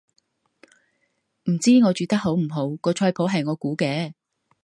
[1.43, 4.13] 唔知我煮得好唔好，個菜譜係我估嘅